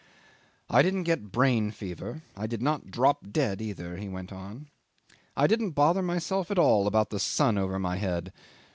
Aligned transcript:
'"I 0.71 0.81
didn't 0.81 1.03
get 1.03 1.31
brain 1.31 1.69
fever, 1.69 2.23
I 2.35 2.47
did 2.47 2.59
not 2.59 2.89
drop 2.89 3.29
dead 3.31 3.61
either," 3.61 3.97
he 3.97 4.09
went 4.09 4.33
on. 4.33 4.65
"I 5.37 5.45
didn't 5.45 5.73
bother 5.77 6.01
myself 6.01 6.49
at 6.49 6.57
all 6.57 6.87
about 6.87 7.11
the 7.11 7.19
sun 7.19 7.55
over 7.55 7.77
my 7.77 7.97
head. 7.97 8.33